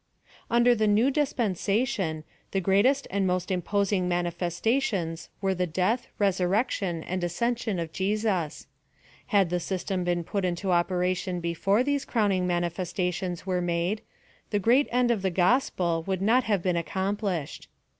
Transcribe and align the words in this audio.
Under 0.49 0.73
the 0.73 0.87
New 0.87 1.11
Dispensation, 1.11 2.23
the 2.49 2.59
greatest 2.59 3.05
and 3.11 3.27
most 3.27 3.51
imposing 3.51 4.07
manifestations 4.09 5.29
were 5.41 5.53
the 5.53 5.67
death, 5.67 6.07
resur 6.19 6.49
rection 6.49 7.03
and 7.05 7.23
ascension 7.23 7.77
of 7.77 7.93
Jesus: 7.93 8.65
had 9.27 9.51
the 9.51 9.59
system 9.59 10.03
been 10.03 10.23
put 10.23 10.43
into 10.43 10.71
operation 10.71 11.39
before 11.39 11.83
these 11.83 12.03
crowning 12.03 12.47
mani 12.47 12.69
festations 12.71 13.45
were 13.45 13.61
made, 13.61 14.01
the 14.49 14.57
great 14.57 14.87
end 14.91 15.11
of 15.11 15.21
the 15.21 15.29
gospel 15.29 16.03
would 16.07 16.19
not 16.19 16.45
have 16.45 16.63
been 16.63 16.75
accomplished. 16.75 17.69